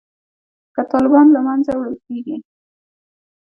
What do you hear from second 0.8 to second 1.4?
طالبان له